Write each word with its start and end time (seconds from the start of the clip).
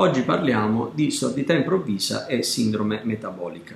Oggi 0.00 0.22
parliamo 0.22 0.92
di 0.94 1.10
sordità 1.10 1.54
improvvisa 1.54 2.26
e 2.26 2.44
sindrome 2.44 3.00
metabolica. 3.02 3.74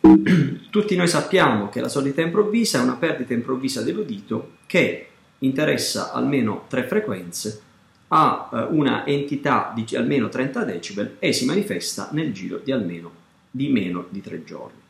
Tutti 0.70 0.94
noi 0.94 1.08
sappiamo 1.08 1.70
che 1.70 1.80
la 1.80 1.88
sordità 1.88 2.20
improvvisa 2.20 2.80
è 2.80 2.82
una 2.82 2.96
perdita 2.96 3.32
improvvisa 3.32 3.80
dell'udito 3.80 4.56
che 4.66 5.08
interessa 5.38 6.12
almeno 6.12 6.66
tre 6.68 6.84
frequenze, 6.84 7.62
ha 8.08 8.50
eh, 8.52 8.58
una 8.72 9.06
entità 9.06 9.72
di 9.74 9.86
almeno 9.96 10.28
30 10.28 10.64
decibel 10.64 11.16
e 11.18 11.32
si 11.32 11.46
manifesta 11.46 12.10
nel 12.12 12.34
giro 12.34 12.60
di 12.62 12.70
almeno 12.70 13.10
di 13.50 13.70
meno 13.70 14.04
di 14.10 14.20
tre 14.20 14.44
giorni. 14.44 14.82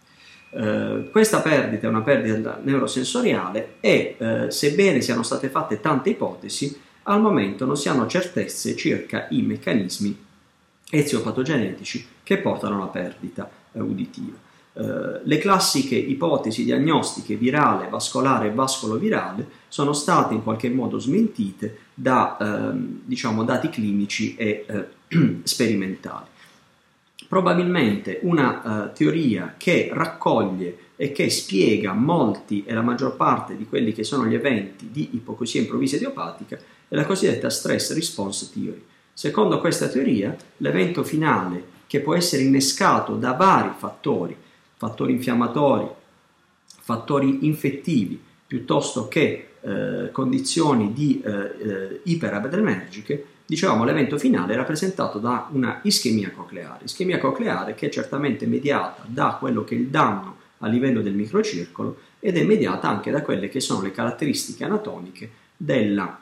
Uh, 0.51 1.11
questa 1.11 1.41
perdita 1.41 1.87
è 1.87 1.91
una 1.91 2.03
perdita 2.03 2.61
neurosensoriale 2.63 3.75
e 3.79 4.17
uh, 4.19 4.51
sebbene 4.51 5.01
siano 5.01 5.23
state 5.23 5.49
fatte 5.49 5.81
tante 5.81 6.11
ipotesi, 6.11 6.81
al 7.05 7.21
momento 7.21 7.65
non 7.65 7.77
si 7.77 7.89
hanno 7.89 8.07
certezze 8.07 8.77
circa 8.77 9.27
i 9.31 9.43
meccanismi 9.43 10.17
eziopatogenetici 10.91 12.07
che 12.23 12.39
portano 12.39 12.77
alla 12.77 12.87
perdita 12.87 13.49
uh, 13.73 13.81
uditiva. 13.83 14.37
le 15.23 15.39
classiche 15.39 15.95
ipotesi 15.95 16.65
diagnostiche 16.65 17.37
virale, 17.37 17.89
vascolare 17.89 18.49
e 18.49 18.53
vascolovirale 18.53 19.47
sono 19.69 19.93
state 19.93 20.35
in 20.35 20.43
qualche 20.43 20.69
modo 20.69 20.99
smentite 20.99 21.79
da 21.95 22.37
ehm, 22.41 23.03
diciamo, 23.05 23.45
dati 23.45 23.69
clinici 23.69 24.35
e 24.35 24.67
sperimentali 25.45 26.33
probabilmente 27.29 28.21
una 28.23 28.89
uh, 28.91 28.93
teoria 28.93 29.55
che 29.57 29.91
raccoglie 29.93 30.79
e 30.97 31.13
che 31.13 31.29
spiega 31.31 31.93
molti 31.93 32.65
e 32.65 32.73
la 32.73 32.83
maggior 32.83 33.17
parte 33.17 33.57
di 33.57 33.67
quelli 33.67 33.93
che 33.93 34.05
sono 34.05 34.27
gli 34.27 34.35
eventi 34.35 34.91
di 34.91 35.11
ipocosia 35.13 35.61
improvvisa 35.61 35.97
idiopatica 35.97 36.57
è 36.89 36.95
la 36.95 37.05
cosiddetta 37.05 37.51
stress 37.51 37.93
response 37.95 38.51
theory. 38.53 38.83
Secondo 39.13 39.61
questa 39.61 39.89
teoria, 39.89 40.37
l'evento 40.59 41.03
finale 41.03 41.73
che 41.87 42.01
può 42.01 42.15
essere 42.15 42.43
innescato 42.43 43.17
da 43.17 43.33
vari 43.33 43.71
fattori, 43.77 44.37
fattori 44.77 45.13
infiammatori, 45.13 45.87
fattori 46.81 47.47
infettivi, 47.47 48.21
piuttosto 48.47 49.09
che 49.09 49.49
eh, 49.61 50.11
condizioni 50.13 50.93
di 50.93 51.23
eh, 51.25 51.31
eh, 51.31 52.01
iperadrenergiche, 52.05 53.27
dicevamo 53.47 53.85
l'evento 53.85 54.19
finale 54.19 54.55
è 54.55 54.57
rappresentato 54.57 55.19
da 55.19 55.49
una 55.53 55.81
ischemia 55.83 56.31
cocleare, 56.31 56.85
ischemia 56.85 57.19
cocleare 57.19 57.75
che 57.75 57.87
è 57.87 57.91
certamente 57.91 58.47
mediata 58.47 59.03
da 59.07 59.37
quello 59.39 59.65
che 59.65 59.75
è 59.75 59.79
il 59.79 59.89
danno 59.89 60.37
a 60.59 60.67
livello 60.69 61.03
del 61.03 61.15
microcircolo 61.15 61.99
ed 62.21 62.39
è 62.39 62.45
mediata 62.45 62.89
anche 62.89 63.11
da 63.11 63.23
quelle 63.23 63.49
che 63.49 63.61
sono 63.61 63.83
le 63.83 63.91
caratteristiche 63.91 64.65
anatomiche 64.65 65.31
della, 65.57 66.19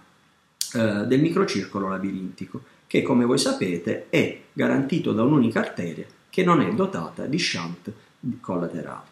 eh, 0.74 1.06
del 1.06 1.20
microcircolo 1.20 1.88
labirintico, 1.88 2.62
che 2.88 3.02
come 3.02 3.24
voi 3.24 3.38
sapete 3.38 4.06
è 4.08 4.40
garantito 4.52 5.12
da 5.12 5.22
un'unica 5.22 5.60
arteria 5.60 6.06
che 6.28 6.44
non 6.44 6.60
è 6.60 6.72
dotata 6.72 7.26
di 7.26 7.38
shunt 7.38 7.92
collaterali. 8.40 9.06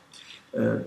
Eh, 0.50 0.78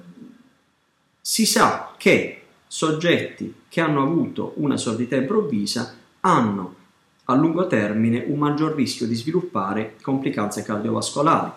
si 1.22 1.46
sa 1.46 1.94
che 1.98 2.42
soggetti 2.68 3.54
che 3.70 3.80
hanno 3.80 4.02
avuto 4.02 4.54
una 4.58 4.76
sordità 4.76 5.16
improvvisa 5.16 5.96
hanno 6.20 6.82
a 7.26 7.36
lungo 7.36 7.68
termine 7.68 8.24
un 8.28 8.38
maggior 8.38 8.76
rischio 8.76 9.08
di 9.08 9.16
sviluppare 9.16 9.96
complicanze 10.02 10.64
cardiovascolari, 10.64 11.52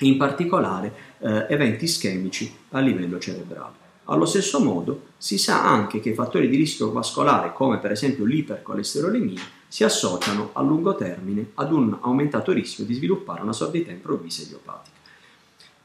in 0.00 0.16
particolare 0.16 0.92
eh, 1.18 1.46
eventi 1.48 1.84
ischemici 1.84 2.52
a 2.70 2.80
livello 2.80 3.18
cerebrale. 3.18 3.80
Allo 4.06 4.26
stesso 4.26 4.58
modo 4.58 5.10
si 5.16 5.38
sa 5.38 5.64
anche 5.64 6.00
che 6.00 6.14
fattori 6.14 6.48
di 6.48 6.56
rischio 6.56 6.90
vascolare, 6.90 7.52
come 7.52 7.78
per 7.78 7.92
esempio 7.92 8.24
l'ipercolesterolemia, 8.24 9.40
si 9.68 9.84
associano 9.84 10.50
a 10.54 10.62
lungo 10.62 10.96
termine 10.96 11.50
ad 11.54 11.72
un 11.72 11.96
aumentato 12.00 12.50
rischio 12.52 12.84
di 12.84 12.94
sviluppare 12.94 13.42
una 13.42 13.52
sordità 13.52 13.92
improvvisa 13.92 14.42
idiopatica. 14.42 15.01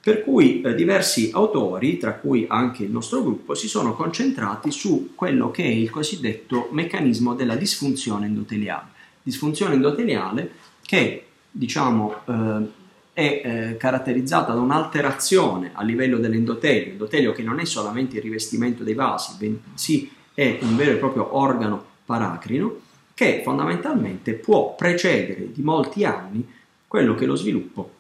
Per 0.08 0.24
cui 0.24 0.62
eh, 0.62 0.74
diversi 0.74 1.32
autori, 1.34 1.98
tra 1.98 2.14
cui 2.14 2.46
anche 2.48 2.84
il 2.86 2.92
nostro 2.92 3.22
gruppo, 3.22 3.54
si 3.56 3.68
sono 3.68 3.94
concentrati 3.94 4.72
su 4.72 5.12
quello 5.16 5.52
che 5.52 5.64
è 5.64 5.68
il 5.68 5.90
cosiddetto 5.90 6.70
meccanismo 6.72 7.34
della 7.34 7.58
disfunzione 7.58 8.28
endoteliale. 8.28 8.88
Disfunzione 9.22 9.74
endoteliale 9.74 10.52
che 10.82 11.26
diciamo, 11.52 12.22
eh, 12.26 12.68
è 13.12 13.42
eh, 13.44 13.76
caratterizzata 13.76 14.54
da 14.54 14.62
un'alterazione 14.62 15.72
a 15.74 15.84
livello 15.84 16.20
dell'endotelio, 16.20 16.94
endotelio 16.94 17.34
che 17.34 17.44
non 17.44 17.60
è 17.60 17.66
solamente 17.66 18.16
il 18.16 18.22
rivestimento 18.22 18.86
dei 18.86 18.94
vasi, 18.94 19.36
bensì 19.38 20.10
è 20.34 20.60
un 20.62 20.78
vero 20.78 20.92
e 20.92 20.96
proprio 21.00 21.36
organo 21.36 21.84
paracrino, 22.06 22.80
che 23.14 23.42
fondamentalmente 23.44 24.36
può 24.36 24.74
precedere 24.74 25.52
di 25.52 25.62
molti 25.62 26.06
anni 26.06 26.48
quello 26.88 27.14
che 27.14 27.26
è 27.26 27.28
lo 27.28 27.36
sviluppo 27.36 27.92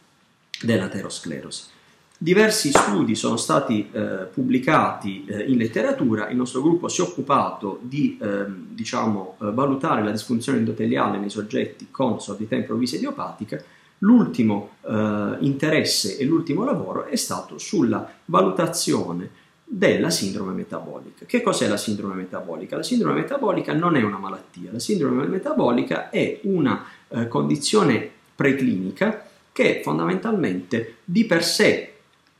dell'aterosclerosi. 0.61 1.75
Diversi 2.19 2.71
studi 2.71 3.13
sono 3.13 3.37
stati 3.37 3.89
eh, 3.91 4.01
pubblicati 4.33 5.23
eh, 5.25 5.43
in 5.43 5.57
letteratura, 5.57 6.29
il 6.29 6.35
nostro 6.35 6.63
gruppo 6.63 6.87
si 6.87 7.01
è 7.01 7.03
occupato 7.03 7.79
di 7.83 8.17
ehm, 8.19 8.69
diciamo, 8.69 9.35
eh, 9.39 9.51
valutare 9.51 10.03
la 10.03 10.09
disfunzione 10.09 10.57
endoteliale 10.57 11.19
nei 11.19 11.29
soggetti 11.29 11.89
con 11.91 12.19
sordità 12.19 12.55
improvvisa 12.55 12.95
idiopatica. 12.95 13.63
L'ultimo 13.99 14.71
eh, 14.81 15.37
interesse 15.41 16.17
e 16.17 16.25
l'ultimo 16.25 16.63
lavoro 16.63 17.05
è 17.05 17.15
stato 17.15 17.59
sulla 17.59 18.11
valutazione 18.25 19.29
della 19.63 20.09
sindrome 20.09 20.53
metabolica. 20.53 21.25
Che 21.25 21.43
cos'è 21.43 21.67
la 21.67 21.77
sindrome 21.77 22.15
metabolica? 22.15 22.77
La 22.77 22.83
sindrome 22.83 23.19
metabolica 23.19 23.73
non 23.73 23.95
è 23.95 24.01
una 24.01 24.17
malattia, 24.17 24.71
la 24.71 24.79
sindrome 24.79 25.27
metabolica 25.27 26.09
è 26.09 26.39
una 26.43 26.83
eh, 27.09 27.27
condizione 27.27 28.09
preclinica 28.33 29.23
che 29.51 29.81
fondamentalmente 29.83 30.95
di 31.03 31.25
per 31.25 31.43
sé 31.43 31.91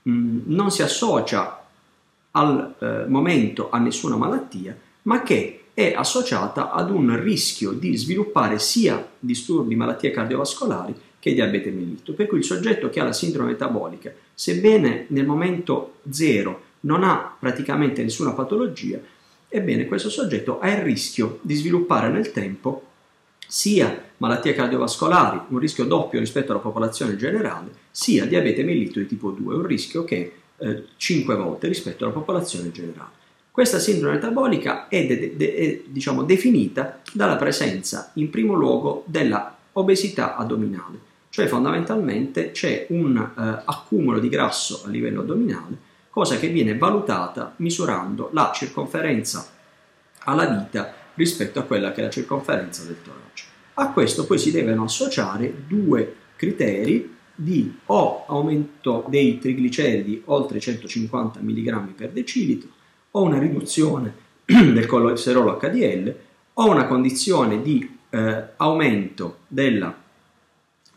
Mm, 0.08 0.42
non 0.46 0.72
si 0.72 0.82
associa 0.82 1.64
al 2.32 2.76
eh, 2.80 3.06
momento 3.08 3.70
a 3.70 3.78
nessuna 3.80 4.16
malattia, 4.16 4.78
ma 5.04 5.24
che 5.24 5.64
è 5.74 5.94
associata 5.96 6.72
ad 6.72 6.90
un 6.90 7.20
rischio 7.22 7.72
di 7.72 7.96
sviluppare 7.96 8.58
sia 8.58 9.06
disturbi, 9.20 9.76
malattie 9.76 10.12
cardiovascolari 10.12 10.96
che 11.20 11.34
diabete 11.34 11.72
mellito. 11.72 12.14
Per 12.14 12.28
cui 12.28 12.40
il 12.40 12.44
soggetto 12.44 12.90
che 12.90 13.00
ha 13.00 13.04
la 13.04 13.14
sindrome 13.14 13.52
metabolica, 13.52 14.12
sebbene 14.34 15.06
nel 15.10 15.26
momento 15.26 15.96
zero 16.10 16.64
non 16.82 17.04
ha 17.04 17.36
praticamente 17.38 18.02
nessuna 18.02 18.32
patologia, 18.32 19.00
ebbene 19.50 19.88
questo 19.88 20.10
soggetto 20.10 20.60
ha 20.60 20.70
il 20.70 20.82
rischio 20.82 21.40
di 21.42 21.56
sviluppare 21.56 22.10
nel 22.10 22.32
tempo 22.32 22.84
sia 23.48 24.04
malattie 24.18 24.54
cardiovascolari, 24.54 25.40
un 25.50 25.60
rischio 25.60 25.86
doppio 25.86 26.20
rispetto 26.20 26.52
alla 26.52 26.62
popolazione 26.62 27.16
generale, 27.16 27.70
sia 27.92 28.26
diabete 28.26 28.64
mellito 28.64 29.00
di 29.00 29.08
tipo 29.08 29.32
2, 29.32 29.56
un 29.56 29.66
rischio 29.66 30.04
che 30.04 30.34
è 30.58 30.66
eh, 30.66 30.84
5 30.98 31.36
volte 31.36 31.68
rispetto 31.68 32.04
alla 32.04 32.14
popolazione 32.14 32.72
generale. 32.72 33.16
Questa 33.52 33.80
sindrome 33.80 34.16
metabolica 34.16 34.88
è, 34.88 35.08
de- 35.08 35.36
de- 35.36 35.56
è 35.56 35.82
diciamo, 35.88 36.24
definita 36.24 37.02
dalla 37.12 37.38
presenza 37.38 38.12
in 38.16 38.30
primo 38.30 38.54
luogo 38.54 39.04
della 39.08 39.56
obesità 39.74 40.36
addominale, 40.36 41.00
cioè 41.30 41.48
fondamentalmente 41.48 42.52
c'è 42.52 42.88
un 42.90 43.18
eh, 43.18 43.62
accumulo 43.66 44.20
di 44.20 44.30
grasso 44.30 44.84
a 44.86 44.90
livello 44.90 45.22
addominale, 45.22 45.78
cosa 46.10 46.38
che 46.38 46.48
viene 46.50 46.78
valutata 46.78 47.54
misurando 47.58 48.30
la 48.34 48.52
circonferenza 48.54 49.48
alla 50.20 50.46
vita 50.46 50.94
rispetto 51.18 51.60
a 51.60 51.64
quella 51.64 51.92
che 51.92 52.00
è 52.00 52.04
la 52.06 52.10
circonferenza 52.10 52.84
del 52.84 53.02
torace. 53.04 53.46
A 53.74 53.92
questo 53.92 54.26
poi 54.26 54.40
si 54.40 54.52
devono 54.52 54.86
associare 54.86 55.54
due 55.68 56.16
criteri 56.36 57.16
di 57.36 57.78
o 57.88 58.26
aumento 58.28 59.06
dei 59.10 59.38
trigliceridi 59.38 60.24
oltre 60.26 60.60
150 60.60 61.40
mg 61.42 61.90
per 61.90 62.10
decilitro 62.10 62.70
o 63.12 63.22
una 63.22 63.38
riduzione 63.38 64.26
del 64.46 64.86
colesterolo 64.86 65.58
HDL 65.58 66.16
o 66.54 66.70
una 66.70 66.88
condizione 66.88 67.62
di 67.62 67.98
eh, 68.10 68.44
aumento 68.56 69.40
della 69.48 69.96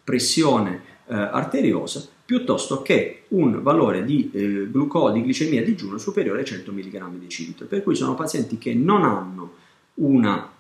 pressione 0.03 0.83
eh, 1.06 1.15
arteriosa 1.15 2.09
piuttosto 2.25 2.81
che 2.81 3.25
un 3.29 3.61
valore 3.61 4.05
di 4.05 4.31
eh, 4.33 4.71
glucosio, 4.71 5.21
di 5.21 5.27
glicemia 5.27 5.62
digiuno 5.62 5.99
superiore 5.99 6.39
ai 6.39 6.44
100 6.44 6.73
mg 6.73 7.19
decilitro. 7.19 7.67
Per 7.67 7.83
cui 7.83 7.97
sono 7.97 8.15
pazienti 8.15 8.56
che 8.56 8.73
non 8.73 9.05
hanno 9.05 9.55
una 10.00 10.50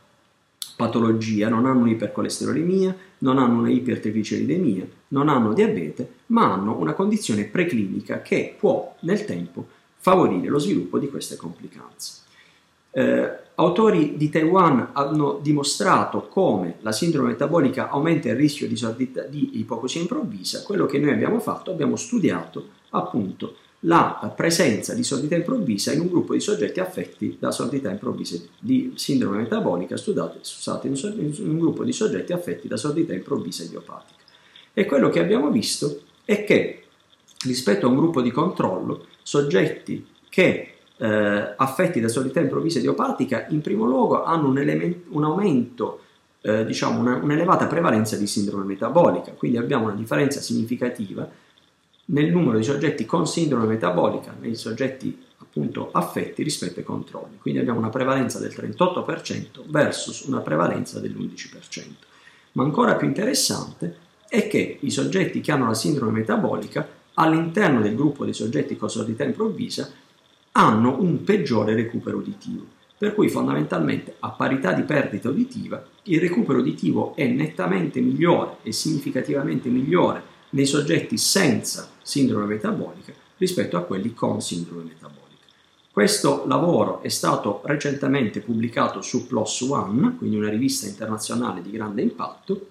patologia, 0.76 1.48
non 1.48 1.66
hanno 1.66 1.80
un'ipercolesterolemia, 1.80 2.96
non 3.18 3.38
hanno 3.38 3.58
una 3.58 3.70
ipertrigliceridemia, 3.70 4.86
non 5.08 5.28
hanno 5.28 5.52
diabete, 5.52 6.12
ma 6.26 6.52
hanno 6.52 6.78
una 6.78 6.94
condizione 6.94 7.44
preclinica 7.44 8.22
che 8.22 8.56
può 8.58 8.96
nel 9.00 9.24
tempo 9.24 9.66
favorire 9.96 10.48
lo 10.48 10.58
sviluppo 10.58 10.98
di 10.98 11.10
queste 11.10 11.36
complicanze. 11.36 12.20
Eh, 12.92 13.30
autori 13.56 14.16
di 14.16 14.30
Taiwan 14.30 14.88
hanno 14.92 15.38
dimostrato 15.42 16.26
come 16.28 16.76
la 16.80 16.92
sindrome 16.92 17.28
metabolica 17.28 17.90
aumenta 17.90 18.28
il 18.28 18.36
rischio 18.36 18.66
di, 18.66 19.12
di 19.28 19.58
ipocosia 19.60 20.00
improvvisa. 20.00 20.62
Quello 20.62 20.86
che 20.86 20.98
noi 20.98 21.12
abbiamo 21.12 21.38
fatto, 21.40 21.70
abbiamo 21.70 21.96
studiato 21.96 22.68
appunto 22.90 23.56
la 23.84 24.32
presenza 24.36 24.92
di 24.94 25.02
sordità 25.02 25.36
improvvisa 25.36 25.92
in 25.92 26.00
un 26.00 26.08
gruppo 26.08 26.34
di 26.34 26.40
soggetti 26.40 26.80
affetti 26.80 27.36
da 27.38 27.50
sordità 27.50 27.90
improvvisa 27.90 28.38
di 28.58 28.92
sindrome 28.96 29.38
metabolica, 29.38 29.96
scusate 29.96 30.88
in 30.88 31.34
un 31.38 31.58
gruppo 31.58 31.82
di 31.84 31.92
soggetti 31.92 32.32
affetti 32.32 32.68
da 32.68 32.76
sordità 32.76 33.14
improvvisa 33.14 33.62
idiopatica. 33.62 34.20
E 34.74 34.84
quello 34.84 35.08
che 35.08 35.20
abbiamo 35.20 35.50
visto 35.50 36.02
è 36.24 36.44
che 36.44 36.84
rispetto 37.44 37.86
a 37.86 37.88
un 37.88 37.96
gruppo 37.96 38.20
di 38.20 38.30
controllo, 38.30 39.06
soggetti 39.22 40.06
che 40.28 40.74
eh, 40.98 41.54
affetti 41.56 42.00
da 42.00 42.08
sordità 42.08 42.40
improvvisa 42.40 42.78
idiopatica 42.78 43.46
in 43.48 43.62
primo 43.62 43.86
luogo 43.86 44.24
hanno 44.24 44.48
un, 44.48 44.58
element, 44.58 45.04
un 45.08 45.24
aumento 45.24 46.02
eh, 46.42 46.64
diciamo 46.66 47.00
una, 47.00 47.16
un'elevata 47.16 47.66
prevalenza 47.66 48.16
di 48.16 48.26
sindrome 48.26 48.64
metabolica, 48.64 49.32
quindi 49.32 49.56
abbiamo 49.56 49.86
una 49.86 49.94
differenza 49.94 50.40
significativa 50.40 51.28
nel 52.10 52.30
numero 52.30 52.58
di 52.58 52.64
soggetti 52.64 53.04
con 53.06 53.26
sindrome 53.26 53.66
metabolica 53.66 54.34
nei 54.38 54.54
soggetti 54.54 55.26
appunto 55.38 55.90
affetti 55.92 56.42
rispetto 56.42 56.78
ai 56.78 56.84
controlli. 56.84 57.38
Quindi 57.40 57.60
abbiamo 57.60 57.78
una 57.78 57.88
prevalenza 57.88 58.38
del 58.38 58.52
38% 58.54 59.62
versus 59.66 60.20
una 60.22 60.40
prevalenza 60.40 61.00
dell'11%. 61.00 61.84
Ma 62.52 62.62
ancora 62.62 62.96
più 62.96 63.06
interessante 63.06 64.08
è 64.28 64.46
che 64.48 64.78
i 64.80 64.90
soggetti 64.90 65.40
che 65.40 65.52
hanno 65.52 65.66
la 65.66 65.74
sindrome 65.74 66.18
metabolica 66.20 66.86
all'interno 67.14 67.80
del 67.80 67.96
gruppo 67.96 68.24
dei 68.24 68.34
soggetti 68.34 68.76
con 68.76 68.90
sordità 68.90 69.24
improvvisa 69.24 69.90
hanno 70.52 71.00
un 71.00 71.22
peggiore 71.24 71.74
recupero 71.74 72.18
uditivo. 72.18 72.78
Per 72.96 73.14
cui 73.14 73.28
fondamentalmente 73.28 74.16
a 74.18 74.30
parità 74.30 74.72
di 74.72 74.82
perdita 74.82 75.30
uditiva 75.30 75.82
il 76.04 76.20
recupero 76.20 76.58
uditivo 76.58 77.14
è 77.16 77.26
nettamente 77.26 78.00
migliore 78.00 78.58
e 78.62 78.72
significativamente 78.72 79.68
migliore 79.68 80.38
nei 80.50 80.66
soggetti 80.66 81.16
senza 81.16 81.88
sindrome 82.02 82.46
metabolica 82.46 83.12
rispetto 83.36 83.76
a 83.76 83.82
quelli 83.82 84.14
con 84.14 84.40
sindrome 84.40 84.82
metabolica. 84.82 85.18
Questo 85.92 86.44
lavoro 86.46 87.02
è 87.02 87.08
stato 87.08 87.62
recentemente 87.64 88.40
pubblicato 88.40 89.02
su 89.02 89.26
PLOS 89.26 89.60
ONE, 89.62 90.14
quindi 90.16 90.36
una 90.36 90.48
rivista 90.48 90.86
internazionale 90.86 91.62
di 91.62 91.70
grande 91.70 92.02
impatto, 92.02 92.68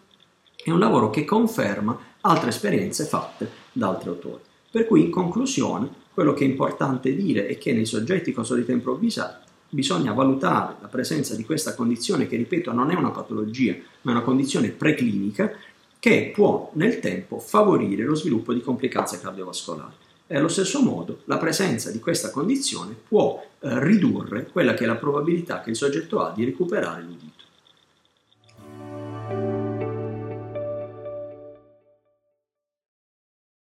è 0.55 0.71
un 0.71 0.79
lavoro 0.79 1.09
che 1.09 1.25
conferma 1.25 1.97
altre 2.21 2.49
esperienze 2.49 3.05
fatte 3.05 3.49
da 3.71 3.89
altri 3.89 4.09
autori. 4.09 4.41
Per 4.71 4.85
cui 4.85 5.03
in 5.03 5.09
conclusione 5.11 5.89
quello 6.13 6.33
che 6.33 6.43
è 6.43 6.47
importante 6.47 7.15
dire 7.15 7.47
è 7.47 7.57
che 7.57 7.73
nei 7.73 7.85
soggetti 7.85 8.31
con 8.31 8.45
solita 8.45 8.71
improvvisa 8.71 9.41
bisogna 9.69 10.13
valutare 10.13 10.75
la 10.81 10.87
presenza 10.87 11.35
di 11.35 11.45
questa 11.45 11.75
condizione 11.75 12.27
che, 12.27 12.35
ripeto, 12.35 12.71
non 12.71 12.89
è 12.89 12.95
una 12.95 13.11
patologia, 13.11 13.75
ma 14.01 14.11
è 14.11 14.15
una 14.15 14.23
condizione 14.23 14.69
preclinica 14.69 15.51
che 15.99 16.31
può 16.33 16.71
nel 16.73 16.99
tempo 16.99 17.39
favorire 17.39 18.03
lo 18.03 18.15
sviluppo 18.15 18.53
di 18.53 18.61
complicanze 18.61 19.19
cardiovascolari. 19.19 19.93
E 20.27 20.37
allo 20.37 20.47
stesso 20.47 20.81
modo 20.81 21.21
la 21.25 21.37
presenza 21.37 21.91
di 21.91 21.99
questa 21.99 22.29
condizione 22.29 22.95
può 23.07 23.41
eh, 23.41 23.83
ridurre 23.83 24.45
quella 24.45 24.73
che 24.73 24.83
è 24.83 24.87
la 24.87 24.95
probabilità 24.95 25.61
che 25.61 25.71
il 25.71 25.75
soggetto 25.75 26.21
ha 26.21 26.31
di 26.31 26.45
recuperare 26.45 27.01
l'udito. 27.01 27.38